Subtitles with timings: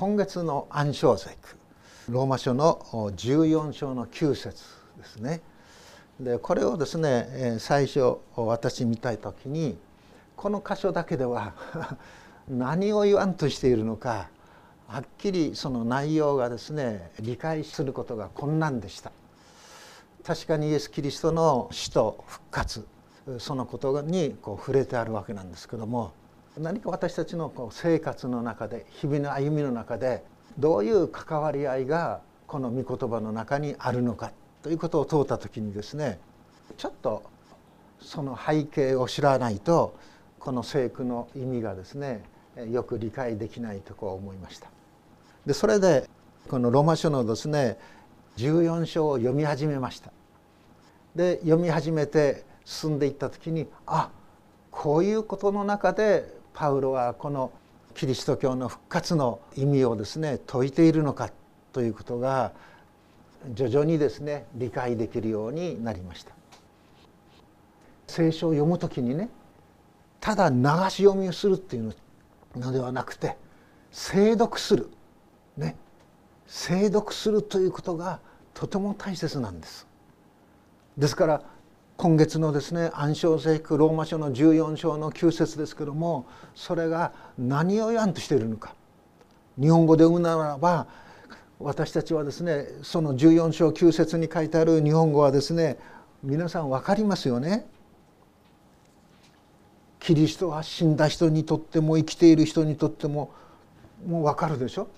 [0.00, 1.36] 今月の暗唱節
[2.08, 4.64] ローマ書の14章の9節
[4.96, 5.42] ですね。
[6.18, 9.76] でこれをですね最初私見たい時に
[10.36, 11.52] この箇所だけでは
[12.48, 14.30] 何を言わんとしているのか
[14.86, 19.12] はっきりその内容がですね理解することが困難でした
[20.24, 22.86] 確かにイエス・キリストの死と復活
[23.36, 26.12] そのことにこう触れてあるわけなんですけども
[26.60, 30.22] 何か私たちのこう生活の中で日々の歩みの中で
[30.58, 34.30] どういう関わり合いがこの御言葉の中にあるのか
[34.62, 36.18] ということを問うた時にですね
[36.76, 37.22] ちょっと
[38.00, 39.96] その背景を知らないと
[40.38, 42.24] この聖句の意味がですね
[42.70, 44.68] よく理解できないとこう思いました。
[45.46, 46.08] でそれで
[46.48, 47.78] このローマ書のですね
[48.36, 50.12] 14章を読み始めました。
[51.14, 54.10] で読み始めて進んでいった時にあ
[54.70, 57.52] こういうことの中でパウロはこの
[57.94, 61.30] キリスト教の復活の意味をですね説いているのか
[61.72, 62.52] ということが
[63.54, 66.32] 徐々にですね理解できるようになりました。
[68.06, 69.28] 聖書を読む時にね
[70.20, 70.56] ただ流
[70.90, 71.94] し読みをするっていう
[72.56, 73.36] のではなくて
[73.92, 74.90] 精読する。
[75.56, 75.76] ね。
[76.46, 78.20] 精読するということが
[78.54, 79.86] とても大切なんです。
[80.98, 81.42] ですから
[82.00, 88.74] 今月のですね暗唱聖句ローマ書の14章の9節ですけどもそれが何を言わんとしているのか。
[89.60, 90.86] 日本語で読むならば
[91.58, 95.78] 私たちはですねその14章9節に書いてある日本語はですね
[96.22, 97.66] 皆さん分かりますよね。
[99.98, 103.30] キリストは死んだ人にとっても生きている人にとっても
[104.06, 104.88] もう分かるでしょ。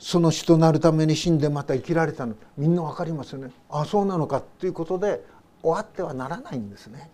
[0.00, 2.34] その死となるために死んでまた生きられたの。
[2.56, 3.52] みんな分かりますよね。
[3.68, 5.22] ああそうなのかということで
[5.62, 7.10] 終わってはならないんですね。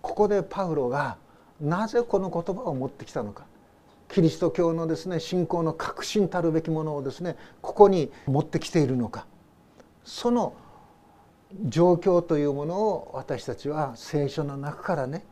[0.00, 1.16] ここでパウロが
[1.60, 3.44] なぜこの言葉を持ってきたのか。
[4.08, 9.26] キリスト教のですね信仰の核心たるべきものをですねここに持ってきているのか。
[10.04, 10.54] その
[11.66, 15.24] 状況というものを私たちは聖書の中からね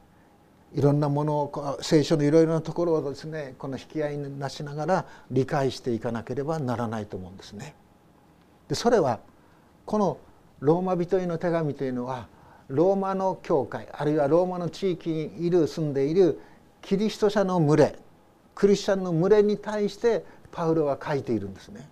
[0.75, 7.75] いろんなものを聖書のいろいろなところをですねこの引き合いになしながら理解していかなければならないと思うんですね。
[8.69, 9.19] でそれは
[9.85, 10.19] この
[10.61, 12.29] ローマ人への手紙というのは
[12.69, 16.41] ローマの教会あるいはローマの地域にいる住んでいる
[16.83, 17.99] キリスト者の群れ
[18.55, 21.89] クリスチャンの群れに対してパウロは書いているんですね。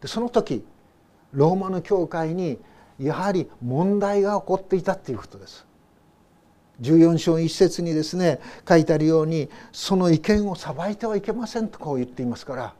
[0.00, 0.64] でその時
[1.32, 2.58] ローマの教会に
[2.98, 5.67] やはり問題が起こっていたということです。
[6.80, 12.74] 14章1節にですね書いてあるようにその意見を裁いてはいけませんとこう言っていますから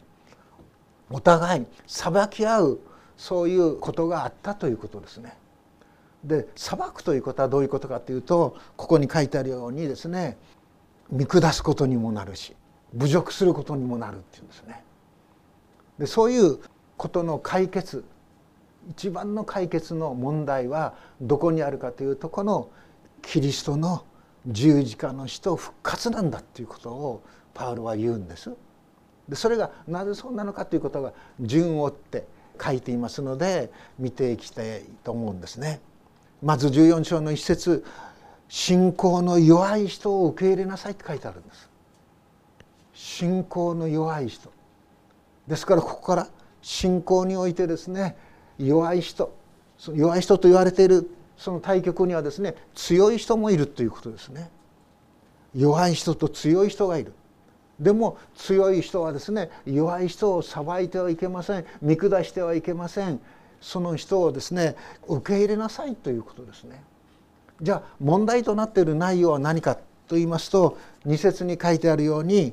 [1.11, 2.81] お互い裁き合う
[3.17, 5.37] そういうことがあったということですね。
[6.23, 10.37] で裁くということはどういうことかというとここに書いてあるようにですね
[11.11, 12.55] 見下すことにもなるし
[12.95, 14.83] 侮辱することにもなるっていうんですね。
[15.99, 16.59] でそういう
[16.97, 18.05] ことの解決
[18.91, 22.69] 一番の解決の問題はどこにあるかというとこの
[23.23, 24.05] キリストの
[24.47, 27.23] 十字架の死と復活なんだっていうことを
[27.55, 28.51] パウロは言うんです。
[29.29, 32.27] でそれがなぜそうなのかということが順を追って
[32.63, 35.81] 書いていますので見ていきたいと思うんですね。
[36.43, 37.85] まず14章の一節
[38.49, 41.69] 信仰の弱い人を受け入れなさいって書いてあるんです。
[42.95, 44.51] 信仰の弱い人
[45.47, 46.29] ですからここから
[46.63, 48.17] 信仰においてですね
[48.59, 49.33] 弱い人
[49.95, 51.09] 弱い人と言われている
[51.39, 54.51] その対極にはですね強い人もいるということですね。
[55.55, 57.15] 弱い人と強い人がいる。
[57.81, 61.65] でも強い人はですね弱い人を裁いてはいけません。
[61.81, 63.21] 見下してはいけません。
[63.61, 66.83] その人をですね受け入れなさいということですね。
[67.63, 72.53] じゃあ問題となっている内容は何かと言いますと二節に書いてあるように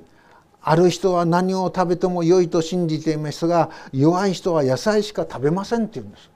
[0.62, 6.30] ある人は何を食べても良いと信じていますが弱い人は野菜しか食べませんって言うんです。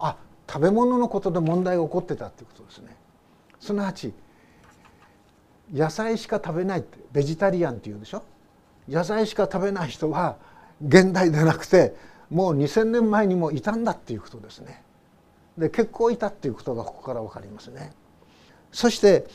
[0.00, 0.16] あ
[0.48, 2.96] 食べ物のことで問題が起こってたってことですね
[3.60, 4.12] すなわち
[5.72, 8.22] 野菜しか食べないってベジタリアンっていうでしょ？
[8.88, 10.36] 野菜しか食べない人は
[10.86, 11.94] 現代でなくて
[12.28, 14.82] もう2,000年前にもいたんだっていうことですね。
[15.56, 17.92] で結構いたっていうことがここから分かりますね。
[18.72, 19.26] そして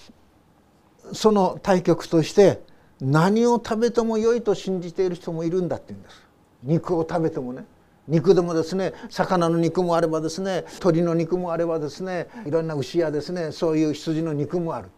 [1.14, 2.62] その対極として
[3.00, 6.22] 何を食べても良いと信じている人もいるんだって言うんです。
[6.64, 7.66] 肉を食べてもね
[8.08, 14.90] 肉でもですね魚の肉もあればですね鶏の肉もあればですねいろんな牛やですねそういう羊の肉もある。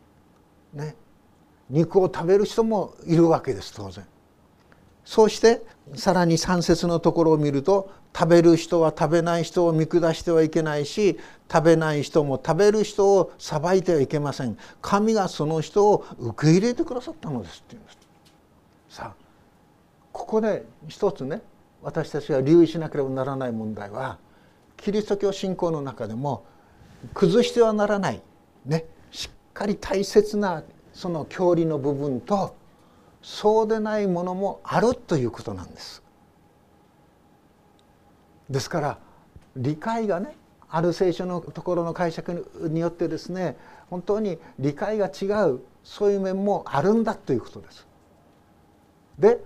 [0.73, 0.95] ね、
[1.69, 4.05] 肉を食べる人もいるわけです当然。
[5.03, 5.63] そうして
[5.95, 11.19] さらに3節のところを見ると食べる人は食べない人を見下してはいけないし
[11.51, 17.97] 食べない人も食べる人を裁いてはいけません神がその人を受け入れてくださったのですって言うんです
[18.89, 19.29] さあ
[20.11, 21.41] ここで一つね
[21.81, 24.17] 私たちが留意しなければならない問題は
[24.77, 26.45] キリスト教信仰の中でも
[27.13, 28.21] 崩してはならない、
[28.65, 32.55] ね、しっかり大切なその教理の部分と
[33.21, 36.01] そうでないものもあるということなんです。
[38.49, 38.97] ですから
[39.55, 40.35] 理解がね
[40.69, 43.57] ある聖書のところの解釈によってですね
[43.89, 47.87] 本当に理解が違うそういう面もあるんだということです。
[49.17, 49.39] で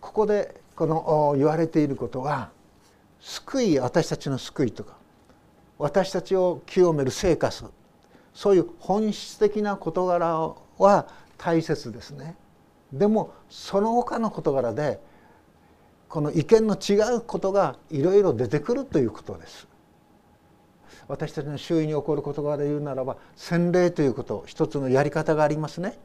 [0.00, 2.50] ここでこの言われていることは
[3.20, 4.94] 救い私たちの救いとか
[5.78, 7.64] 私たちを清める生活
[8.34, 11.08] そういう本質的な事柄は
[11.38, 12.36] 大切ですね。
[12.92, 15.00] でもその他の事柄で
[16.08, 19.66] この意見の違うことがいろいろ出てくるということです。
[21.08, 25.98] 私たちの周囲に起こる事柄で言うならば洗礼ということ一つのやり方がありますね。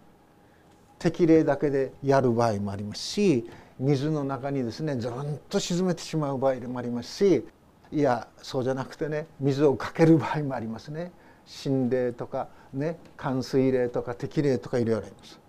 [0.99, 3.49] 適齢だけでやる場合もありますし
[3.81, 7.45] 水の中にですねずんと沈めてしまう場合もありますし
[7.91, 11.11] いやそうじゃなくてね水をかける場合もありますね。
[11.47, 15.39] 心霊とかね寒水霊とか適霊とかいろいろあります。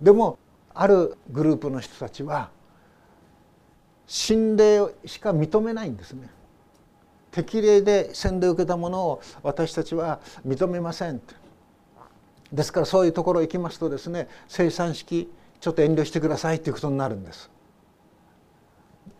[0.00, 0.38] でも
[0.72, 2.50] あるグループの人たちは
[4.06, 6.30] 心霊しか認めないんですね。
[7.30, 11.20] 適齢で洗礼を受けたものを私たちは認めません。
[12.50, 15.30] ですからそういうところ行きますとですね生産式
[15.60, 17.50] ちょっと遠慮してくださいということになるんです。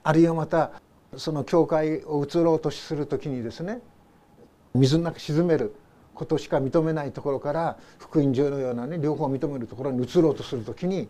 [0.05, 0.71] あるいはまた
[1.17, 3.81] その教会を移ろうとする時にですね
[4.75, 5.75] 水の中沈める
[6.15, 11.09] ことしか認めないところから福音上のようなね両方認めるところに移ろうとする時に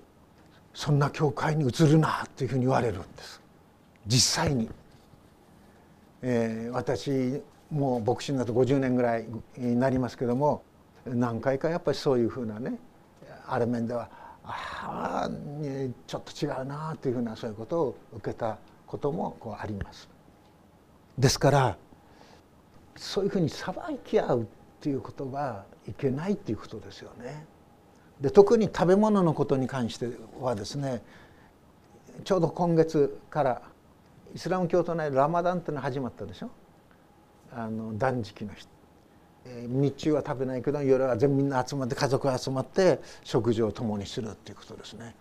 [0.72, 3.40] そんな教会に移るなというふうに言われるんです。
[4.06, 4.68] 実際に、
[6.22, 9.26] えー、私もう牧師になると50年ぐらい
[9.56, 10.62] になりますけども
[11.06, 12.78] 何回かやっぱりそういうふうなね
[13.46, 14.08] ある面では
[14.44, 15.30] ああ
[16.06, 20.08] ちょっと違うなというふうなそういうことを受けたこともこうあります。
[21.18, 21.76] ですから
[22.96, 24.44] そういうふうに裁き合うっ
[24.80, 27.46] ていうことはいけないっていうことですよね。
[28.20, 30.08] で特に食べ物のことに関して
[30.40, 31.02] はですね
[32.22, 33.62] ちょうど今月から
[34.34, 36.50] イスラム教徒内ラマダンっていうのが始まったでしょ
[37.52, 38.68] あの断食の日
[39.46, 45.14] 日中は食べないけど夜は全部みんな集まって家族が集まって食事を共にするっていうことですね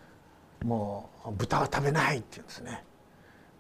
[0.64, 2.84] もう豚は食べないっていうんですね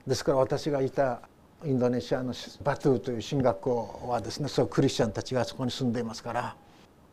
[0.08, 1.22] ですから私がいた
[1.66, 2.34] インドネシアの
[2.64, 6.56] バトゥーという進学校はですねそうクリスチャンたちがそこに住んでいますから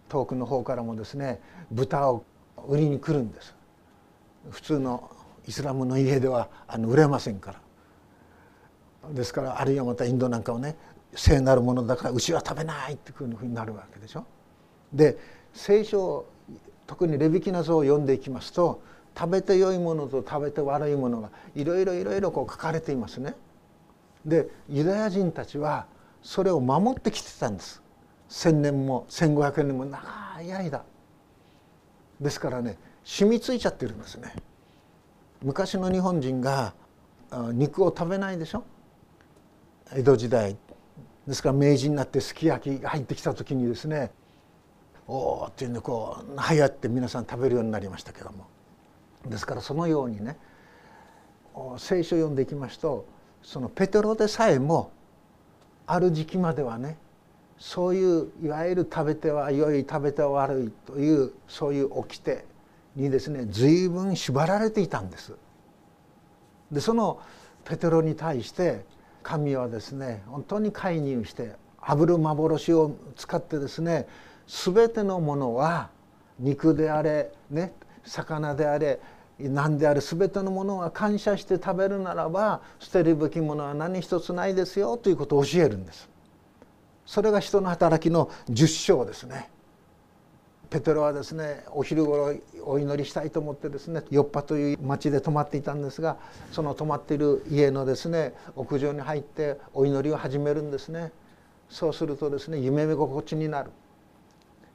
[0.09, 1.41] 遠くの方からもですね
[1.71, 2.25] 豚を
[2.67, 3.55] 売りに来るんです
[4.51, 5.09] 普通の
[5.47, 10.77] イスラムの家ではあの売れませんからですからあるいはまたインドなんかをね
[11.15, 14.25] 聖なるものだから牛は食べないっていうふうになるわけでしょ。
[14.93, 15.19] で
[15.53, 16.33] 聖書を
[16.87, 18.83] 特にレビキナ書を読んでいきますと
[19.19, 23.35] 食べて良いものと食べて悪いものがいろいろいろいろこう書かれていますね。
[24.25, 25.87] でユダヤ人たちは
[26.23, 27.83] それを守ってきてたんです。
[28.29, 29.99] 1,000年も1,500年も長
[30.43, 30.85] い間。
[32.21, 34.35] ですからね染みついちゃってるんですね。
[35.43, 36.75] 昔の日本人が
[37.53, 38.65] 肉を食べないでしょ？
[39.93, 40.57] 江戸時代。
[41.27, 44.11] ですから明治になってすき焼きが入ってきた時にですね
[45.07, 48.47] おおっていうんでこう流行って皆さん食べるようになりましたけども。
[49.27, 50.37] ですからそのようにね
[51.79, 53.07] 聖書を読んでいきますと
[53.43, 54.91] そのペテロでさえも
[55.87, 56.97] ある時期まではね
[57.59, 62.45] そういういわゆる食べては良い食べては悪いというそういう掟
[62.97, 65.35] にですね随分縛られていたんです。
[66.73, 67.21] でその
[67.65, 68.85] ペテロに対して
[69.23, 74.07] 神はですね本当に介入して炙る幻を使ってですね
[74.47, 75.91] 全てのものは
[76.39, 77.75] 肉であれね
[78.05, 79.01] 魚であれ
[79.39, 86.09] 何であれ全てのものは感謝して食べるならば捨てるべきものは何一つないですよということを教えるんです。
[87.07, 89.51] それが人の働きの10章ですね。
[90.71, 92.33] ペテロはですねお昼頃
[92.65, 96.17] お祈りしたいと思ってですねヨッパという町で泊まっていたんですが
[96.53, 101.11] その泊まっている家のですね屋上に入ってお祈りを始めるんですね
[101.69, 103.73] そうするとですね夢見心地になる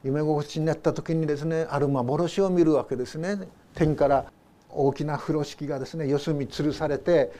[0.06, 3.48] 夢心地になった時にですねある幻を見るわけですね。
[3.74, 4.26] 天から
[4.70, 7.32] 大きな風呂敷がですね四隅吊るされて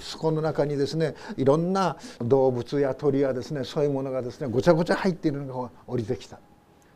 [0.00, 6.38] そこの中にですねいろんな動物や鳥やですねそういうものがですねごちゃごちゃ入っているのが降りてきた。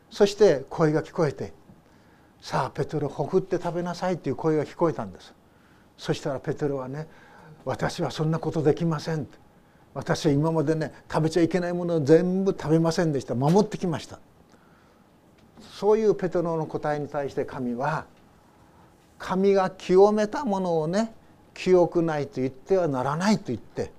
[0.09, 1.53] そして声が聞こえて
[2.41, 5.33] 「さあペテロほふって食べなさい」という声が聞こえたんです。
[5.97, 7.07] そしたらペテロはね
[7.63, 9.27] 「私はそんなことできません」
[9.93, 13.33] 私は今までね食べちゃいけないものを全部食べませんでした。
[13.33, 14.19] 守ってきました。
[15.73, 18.05] そういうペテロの答えに対して神は
[19.17, 21.13] 神が清めたものをね
[21.53, 23.91] 記憶ないと言ってはならないと言って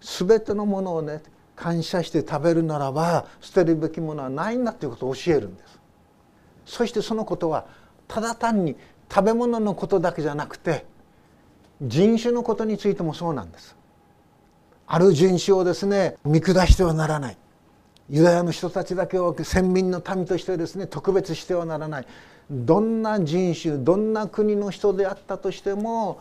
[0.00, 1.22] 全てのものをね
[1.54, 5.80] 感謝して食べるならば捨てるべきものはないんだということを教えるんです。
[6.66, 7.66] そしてそのことは
[8.08, 8.76] ただ単に
[9.10, 10.84] 食べ物のことだけじゃなくて
[11.80, 13.76] 人種のことについてもそうなんです。
[14.86, 17.38] ある人種をですね見下してはならない。
[18.08, 22.06] ユダヤの人たちだけを先民の民としてですね特別してはならない
[22.50, 26.20] どんな人種どんな国の人であったとしても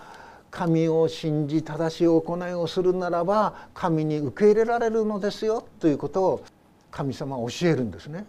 [0.49, 6.45] 神を信じ正しい行いをするならば神に受け入れられるのですよということを
[6.91, 8.25] 神様は教えるんですね。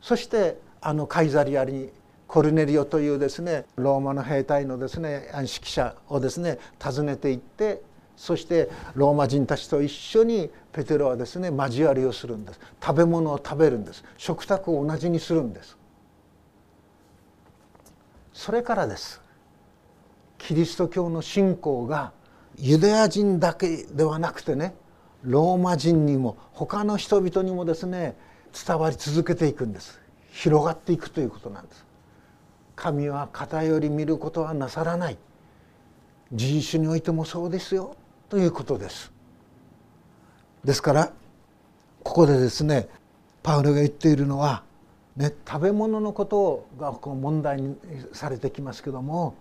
[0.00, 1.90] そしてあのカイザリアに
[2.26, 7.82] コルネリオというですねローマの兵隊のですね指揮者をですね訪ねていって
[8.16, 12.60] そしてローマ人たちと一緒にペテロはですね交わりをするんです。
[12.80, 14.04] 食べ物を食べるんです。
[14.16, 15.76] 食卓を同じにするんです。
[18.32, 19.20] それからです。
[20.38, 22.12] キリスト教の信仰が
[22.56, 24.76] ユダヤ人だけではなくてね
[25.24, 28.16] ローマ人にも他の人々にもですね
[28.64, 30.00] 伝わり続けていくんです。
[30.30, 31.84] 広がっていくということなんです。
[32.76, 35.18] 神は偏り見ることはなさらない。
[36.32, 37.96] 人種においてもそうですよ。
[38.28, 39.17] ということです。
[40.64, 41.12] ですから
[42.02, 42.88] ここでですね
[43.42, 44.62] パウロが言っているのは、
[45.16, 47.76] ね、食べ物のことがこう問題に
[48.12, 49.34] されてきますけども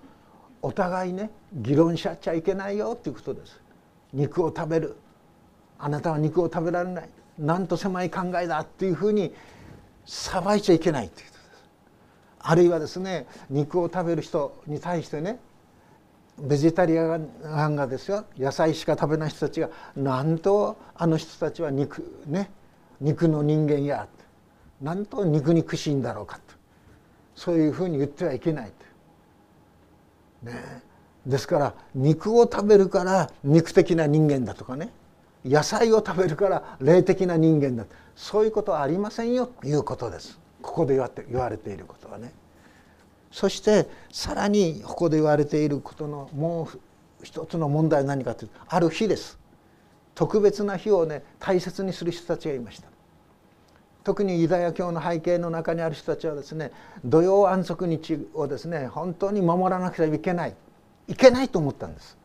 [0.62, 3.60] お互いね議論し合っちゃいけないよということです。
[4.14, 4.96] 肉を食べる。
[5.80, 7.10] あなたは肉を食べられない。
[7.38, 9.34] なんと狭い考えだっていうふうに
[10.06, 11.64] 裁いちゃいけないということです。
[12.40, 15.40] あるいはですね肉を食べる人に対してね
[16.40, 17.18] ベジタリア
[17.68, 22.52] ンがですよ野菜しか食べない人たちがなんとあの人たちは肉ね
[23.02, 24.08] 肉の人間や
[24.82, 26.56] なんと肉肉しいんだろうかと。
[27.36, 28.72] そういうふうに言ってはいけない
[30.42, 30.52] と。
[30.52, 30.82] ね、
[31.26, 34.90] ですから肉を食べるから肉的な人間だとかね。
[35.46, 39.48] 野菜を食べるから霊的な人間だそういうことはありませんよ。
[39.48, 40.40] ということです。
[40.62, 42.34] ここで言わ言われていることはね。
[43.32, 46.80] そしてさらにここで言われていることのもう
[47.24, 49.38] 一つの問題は何かというとある日です。
[50.16, 52.88] 特別な日をね大切にする人たちがいました。
[54.04, 56.72] 特にユダヤ教の背景の中にある人たちはですね
[57.04, 60.56] 土曜安息日をですね本当に守らなくてはいけない。
[61.08, 62.18] いけないと思ったんです。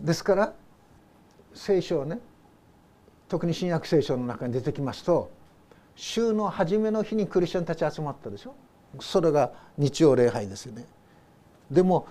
[0.00, 0.52] ですから
[1.54, 2.20] 聖書をね
[3.28, 5.30] 特に新約聖書の中に出てきますと
[5.96, 8.54] 週の初めの日にクリスチャンたち集まったでしょ。
[9.00, 10.86] それが日曜礼拝ですよね
[11.70, 12.06] でも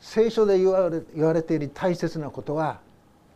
[0.00, 2.80] 聖書で言われ言われている大切なことは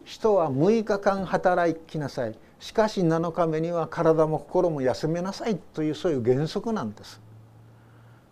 [0.05, 7.21] 人は6日間働きなさいしかし7日目には体も心も休めなさいというそういう原則なんです。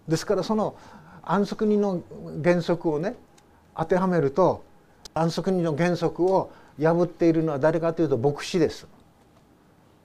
[0.09, 0.77] ですからその
[1.23, 2.03] 安息日の
[2.43, 3.17] 原則をね
[3.77, 4.65] 当てはめると
[5.15, 8.87] 安息日の原則を破っているのは誰かというと牧師です。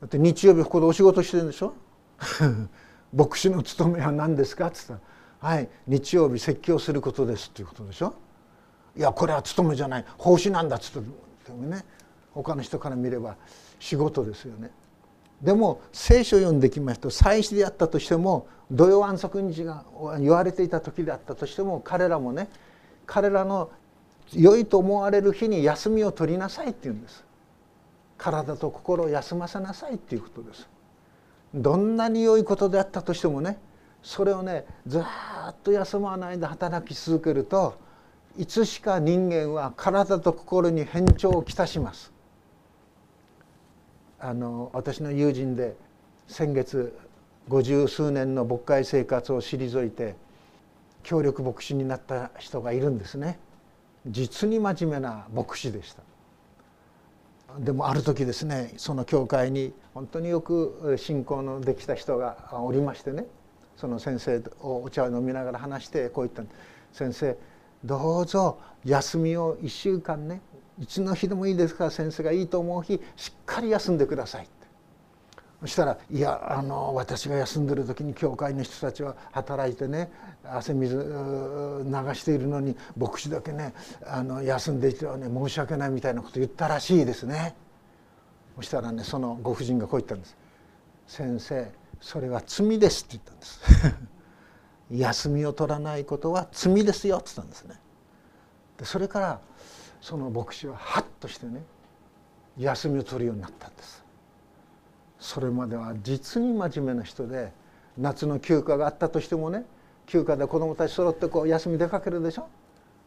[0.01, 1.73] だって日曜日ここでお仕事してるんでしょ？
[3.13, 4.99] 牧師の務めは何ですか?」っつったら
[5.39, 8.13] 「はい日曜日説教することです」っていうことでしょ？
[8.95, 11.85] いやこれは務めじゃない奉仕なんだっつってね
[12.33, 13.37] 他の人から見れば
[13.79, 14.71] 仕事ですよね。
[15.41, 19.85] でも聖書を読んできますと祭祀であったとしても土曜安息日が
[20.19, 22.49] 言われていた時であったとしても彼らもね
[23.05, 23.69] 彼らの
[24.33, 27.23] 良いと思われる日に休みを取りなさいって言うんです。
[28.17, 30.67] 体と心を休ませなさいっていうことです。
[31.53, 33.57] どんなに良いことであったとしてもね
[34.03, 35.03] それをねずっ
[35.63, 37.75] と休まないで働き続けると
[38.37, 42.13] いつしか人間は体と心に変調をきたします。
[44.19, 45.75] あの私の友人で
[46.27, 46.97] 先月
[47.47, 50.15] 五十数年の牧会生活を退いて
[51.03, 53.39] 協力牧師になった人がいるんですね
[54.05, 56.03] 実に真面目な牧師でした
[57.57, 63.25] でもある時ですねその教会に本当によく信仰のできた人がおりましてね
[63.75, 66.53] その先生とお茶を飲みながら話してこう言った
[66.93, 67.37] 「先生
[67.83, 70.41] どうぞ休みを1週間ね
[70.79, 74.49] いつの日でもいいですから先生がいいと思う日しっかり休んでください」
[75.61, 80.09] そしたら「いやあの私が休んでる時に教会の人たちは働いてね
[80.43, 83.73] 汗水流しているのに牧師だけね
[84.05, 87.55] あの休んでいてはね申し訳ないみたいなこと言ったらしいですね。
[88.55, 90.37] そしたらねそのご婦人がこう言ったんです
[91.07, 93.59] 「先生それは罪です」って言ったんです。
[94.91, 97.79] 休みを取らないことは罪ですよって言ったんですね。
[98.77, 99.39] でそれから
[100.01, 101.63] その牧師はハッとしてね
[102.57, 104.08] 休みを取るようになったんです。
[105.29, 107.51] それまでは実に真面目な人で
[107.99, 109.63] 夏の休暇があったとしてもね
[110.07, 112.47] 休暇で子供たち揃ってこう休み出かけるでしょ？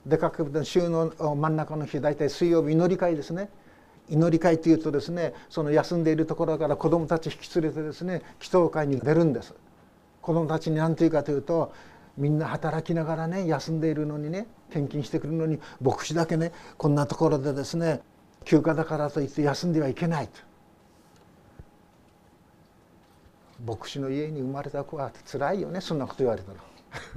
[0.06, 3.48] 出かける週の真ん中の日大体水曜日祈り会ですね。
[4.08, 9.52] 祈り会というとですねその休んでいるところから子どもたち引き連れてですね祈祷会に出るんです。
[10.20, 11.72] 子どもたちに何て言うかというと
[12.16, 18.00] みんな働きながらね休んでいるのにね献金してくるのに牧師だけねこんなところでですね
[18.44, 20.51] 休暇だからといって休んではいけないと。
[23.64, 26.58] 牧師の家に生まれた子はつらいよねそんなこと言われたら。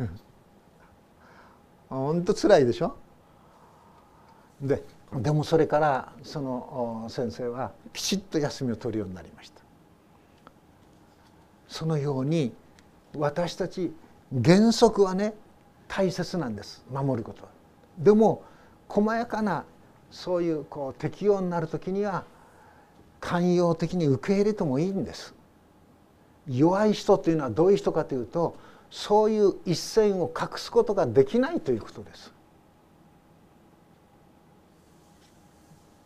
[1.89, 2.95] 本当つらいでしょ？
[4.61, 4.83] で
[5.13, 9.61] でもそれからその先生はきちっと休みを取るようになりました。
[11.67, 12.53] そのように
[13.15, 13.93] 私たち
[14.43, 15.33] 原則はね
[15.87, 17.49] 大切なんです守ることは。
[17.97, 18.43] でも
[18.87, 19.65] 細やかな
[20.11, 22.23] そういうこう適用になる時には
[23.19, 25.33] 寛容的に受け入れてもいいんです。
[26.47, 28.55] 弱い人というのはどういう人かというと
[28.91, 32.33] そういう一線を隠すことができないということです。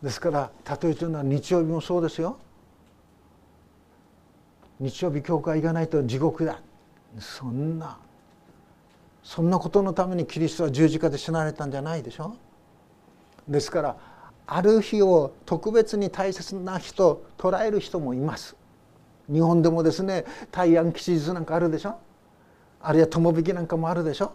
[0.02, 2.38] ですから例えというのは日曜日もそうですよ。
[4.78, 6.60] 日曜日教会行かないと地獄だ。
[7.18, 7.98] そんな
[9.22, 12.34] そんなことのためにキリストは十字架で死なれたんじゃないでしょ。
[13.46, 13.96] ですから
[14.46, 18.56] ある日を特別に大切な日と捉える人もいます。
[19.30, 21.96] 日本でもですね大安吉日なんかあるでしょ？
[22.80, 24.32] あるいは友引きなんかもあるでしょ？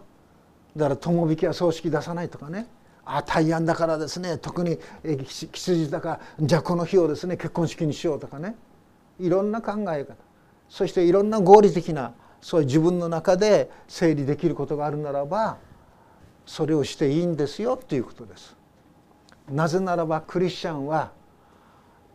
[0.76, 2.66] だから友引きは葬式出さないとかね。
[3.04, 4.36] あ大安だからですね。
[4.38, 4.78] 特に
[5.22, 8.56] 吉日だからじゃあこの日をですね結婚式にしようとかね。
[9.20, 10.14] いろんな考え方。
[10.68, 15.58] そしていろんな合理的なそういう自分の中で整理できることがあるならば
[16.44, 18.56] それをしていいんですよということです。
[19.48, 21.12] なぜならばクリスチャンは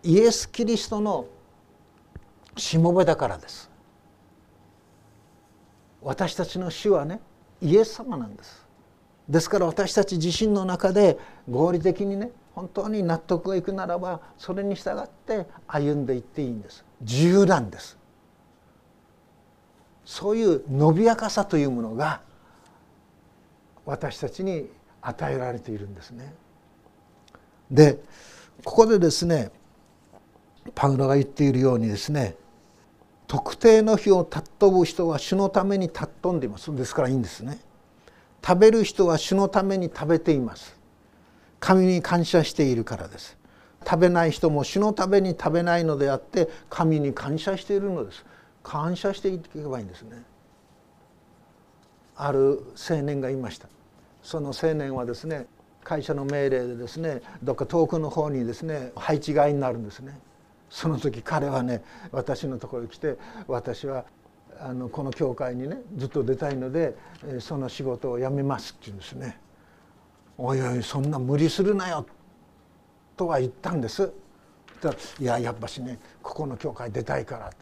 [0.04, 1.26] イエス・キリストの
[2.58, 3.70] しもべだからです。
[6.02, 7.20] 私たちの主はね
[7.62, 8.66] イエス様なんです。
[9.30, 11.18] ですから私たち自身の中で
[11.50, 17.98] 合理的にね本当に納得がいくならばそれに従って歩んでいっていいんです自由なんです
[20.04, 22.22] そういう伸びやかさというものが
[23.86, 24.70] 私たちに
[25.02, 26.34] 与えられているんですね。
[27.70, 28.00] で
[28.64, 29.52] ここでですね
[30.76, 32.36] パウロが言っているようにですね
[33.28, 37.60] 特定の日を尊ぶ人は主のために尊んでいますですからいいんですね。
[38.46, 40.76] 食べる人は主のために食べています。
[41.62, 43.38] 神に感謝しているからです。
[43.86, 48.26] 食べない人も主のために食べないのであって神に感謝しているのです。
[48.64, 50.24] 感謝していけばいいんですね
[52.16, 53.68] ある青年がいました
[54.22, 55.48] その青年はですね
[55.84, 60.18] 会社の命令でですねどっか遠くの方にですね配置換えになるんですね
[60.72, 64.06] その時彼はね私のところに来て私は
[64.58, 66.96] あのこの教会にねずっと出たいので
[67.40, 69.40] その仕事を辞めますって言うんですね
[70.38, 72.06] 「おいおいそんな無理するなよ」
[73.18, 74.12] とは言ったんです。
[75.20, 77.58] いややっぱしねここの教会出たいから」って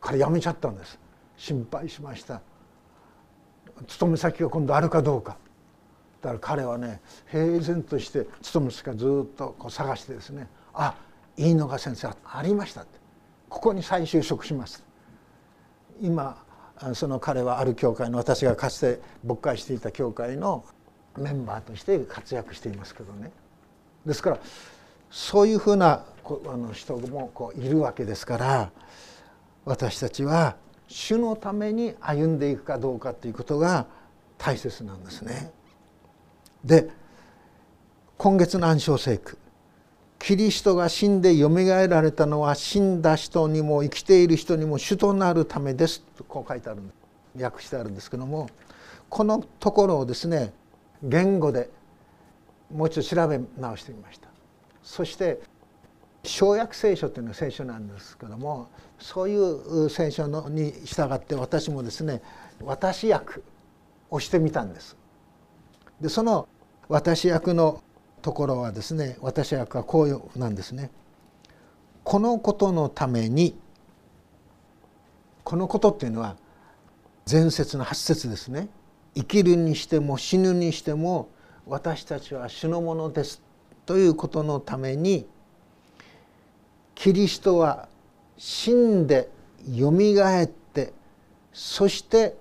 [0.00, 0.98] 彼辞めちゃったんです。
[1.36, 2.42] 心配しました。
[3.86, 5.36] 勤め先が今度あるかどうか。
[6.20, 10.96] だから彼はね平然として勤め先ずっとこう探してですねあ
[11.40, 12.84] いいのが先生ありました
[13.48, 14.84] ここに再就職します。
[16.02, 16.44] 今
[16.94, 20.64] その彼はある教会の私がかつて牧会していた教会の
[21.18, 23.32] メンバーとして活躍していますけどね。
[24.06, 24.38] ですから
[25.10, 26.04] そういうふうな
[26.46, 28.70] あの人もこういるわけですから
[29.64, 30.56] 私たちは
[30.88, 33.86] 主のために歩んでいくかどうかということが
[34.38, 35.50] 大切なんですね。
[36.64, 36.90] で
[38.18, 39.39] 今月の暗唱聖句。
[40.20, 46.82] キリストが死んでよみがえられたのは死んだ人にも生きている人にも主となるためですとこう書いてある
[47.40, 48.48] 訳してあるんですけども
[49.08, 50.52] このところをですね
[51.02, 51.70] 言語で
[52.70, 54.28] もう一度調べ直してみました
[54.82, 55.40] そして
[56.22, 62.20] 小約聖書というのは聖書なんですけどもそういう聖書のに従って私もですね
[62.62, 63.42] 私役
[64.10, 64.96] をしてみたんです。
[66.00, 66.46] でその
[66.88, 67.82] 私役の
[68.20, 70.02] ところはですね私はこ
[70.34, 70.90] うなんですね。
[72.04, 73.58] このことのために
[75.44, 76.36] このことっていうのは
[77.30, 78.68] 前節の8節ですね。
[79.14, 81.28] 生きるにしても死ぬにしても
[81.66, 83.42] 私たちは主のものです
[83.86, 85.26] ということのために
[86.94, 87.88] キリストは
[88.36, 89.28] 死んで
[89.68, 90.92] よみがえって
[91.52, 92.36] そして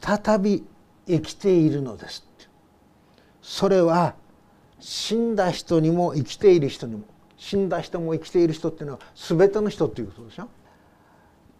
[0.00, 0.64] 再び
[1.06, 2.26] 生きているのです
[3.42, 4.14] それは
[4.78, 7.04] 死んだ人にも生きている人にも
[7.36, 10.48] 死んだ人も生きている人っていうのは全ての人っていうことでしょ？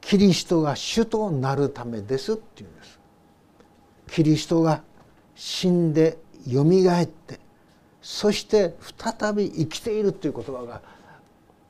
[0.00, 3.00] キリストが主となるためですっていうんです。
[4.10, 4.82] キリストが
[5.34, 7.40] 死んでよみがえって
[8.00, 10.80] そして再び生きているという言葉が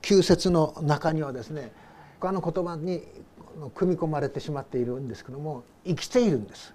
[0.02, 1.72] 旧説の中にはですね
[2.20, 3.02] 他の言葉に
[3.74, 6.74] 組み込まれてしまっているんですけども生きているんです。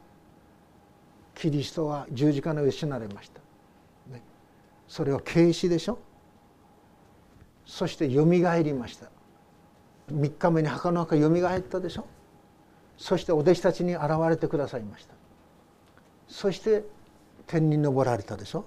[1.36, 3.40] キリストは十字架の上死なれました、
[4.92, 6.00] それは軽視でしょ？
[7.66, 9.10] そしてよみがえりました。
[10.12, 12.06] 3日目に墓の中よみがえったでしょ？
[12.98, 15.14] そしてお弟子たちに現れてくださいました。
[16.28, 16.84] そして
[17.48, 18.66] 天に昇られたでしょ？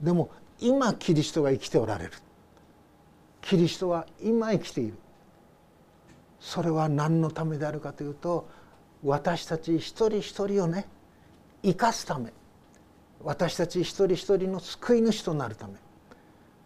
[0.00, 2.10] でも今キリストが生きておられる。
[3.40, 4.94] キリストは今生きている。
[6.40, 8.48] それは何のためであるかというと
[9.04, 10.88] 私たち一人一人をね
[11.62, 12.32] 生かすため。
[13.22, 15.74] 私たち一人一人の救い主となるため。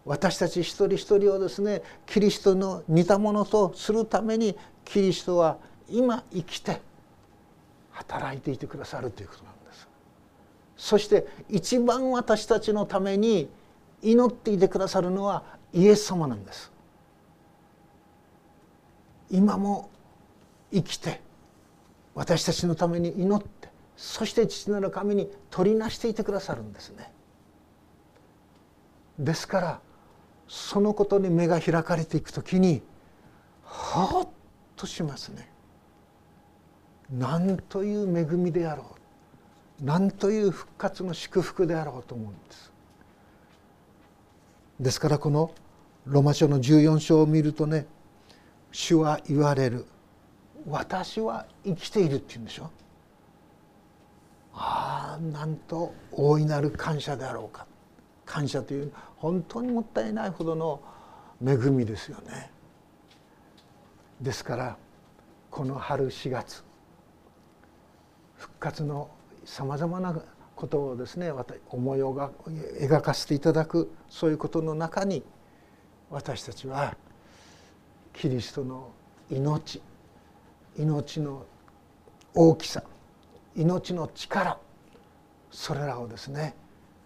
[0.05, 5.59] 私たち一人一人をですねキリストの似たものとするためにキリストは
[5.89, 6.81] 今生きて
[7.91, 9.89] 働いていてくださるということなんです。
[10.77, 13.49] そして一番私たちのために
[14.03, 16.73] 祈っていてくださるのはイエス様なんです。
[19.31, 19.91] 今も
[20.73, 21.21] 生きて
[22.15, 23.70] 私たちのために祈って
[24.01, 27.13] そして父なる神に取りなしていてくださるんですね。
[29.19, 29.81] ですから
[30.49, 32.81] そのことに目が開かれていくときに
[33.63, 34.29] はっ
[34.75, 35.51] としますね。
[37.11, 38.97] なんという恵みであろ
[39.83, 42.73] うなんという復活の祝福であろうと思うんです。
[44.81, 45.53] ですからこの
[46.07, 47.85] ロマ書の14章を見るとね
[48.73, 49.85] 主は言われる
[50.67, 52.71] 私は生きているって言うんでしょ。
[54.63, 57.67] ああなんと大いなる感謝であろうか。
[58.27, 60.81] 感謝という本当にもったいないほどの
[61.45, 62.51] 恵みですよね。
[64.21, 64.77] ですから
[65.51, 66.63] この春4月
[68.37, 69.11] 復活の
[69.47, 70.15] さまざまな
[70.55, 71.33] ことをですね
[71.71, 72.15] 思いを
[72.79, 75.23] 描かせていただくそういうことの中に
[76.11, 76.95] 私たちは
[78.13, 78.93] キリストの
[79.31, 79.81] 命
[80.77, 81.47] 命の
[82.35, 82.83] 大きさ
[83.57, 84.59] 命の力
[85.51, 86.55] それらをですね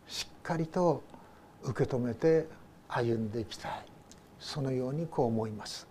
[0.06, 1.02] しっかりと
[1.62, 2.46] 受け止めて
[2.88, 3.72] 歩んでいきたい。
[4.38, 5.86] そのようにこう思います。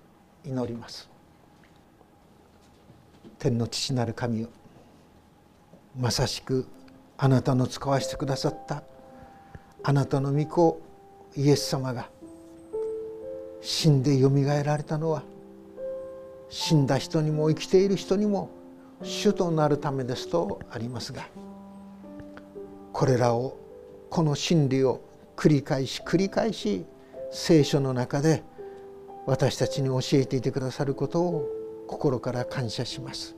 [0.46, 1.10] 祈ります。
[3.40, 4.50] 天の父なる神よ
[6.00, 6.66] まさしく
[7.18, 8.84] あなたの使わせてくださった
[9.84, 10.82] あなたの御子
[11.36, 12.10] イエス様が
[13.62, 15.24] 死んでよみがえられたのは
[16.50, 18.50] 死んだ人にも生きている人にも
[19.04, 21.28] 主となるためですとありますが
[22.92, 23.58] これらを
[24.10, 25.02] この真理を
[25.36, 26.86] 繰り返し繰り返し
[27.32, 28.44] 聖書の中で
[29.26, 31.50] 私たちに教えていてくださることを
[31.88, 33.36] 心から感謝します。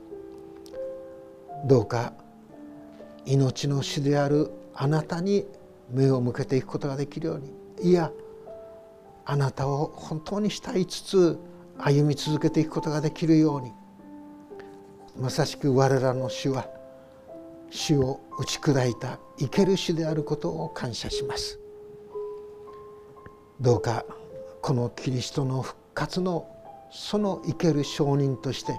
[1.64, 2.12] どうか
[3.24, 5.46] 命の主であるあなたに
[5.90, 7.52] 目を向けていくことができるように
[7.90, 8.12] いや
[9.24, 11.38] あなたを本当に慕いつつ
[11.78, 13.72] 歩み続けていくことができるように
[15.18, 16.68] まさしく我らの主は
[17.70, 21.58] 主を打ち砕いた生ける主であることを感謝します。
[23.60, 24.04] どうか
[24.60, 26.48] このキリストの復活の
[26.90, 28.78] その生ける証人として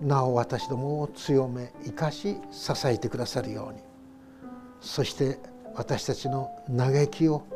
[0.00, 3.80] なお私どもを強め生かし支えてくださるように。
[4.80, 5.38] そして
[5.74, 7.46] 私たちの嘆きを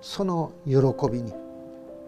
[0.00, 0.74] その喜
[1.10, 1.32] びに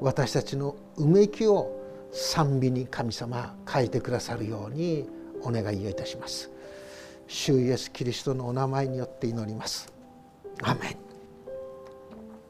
[0.00, 1.78] 私たちのうめきを
[2.10, 5.08] 賛美に神様変えてくださるように
[5.42, 6.50] お願いをいたします。
[7.26, 9.92] 主イエスキリストのお名前によって祈ります。
[10.62, 11.01] アメン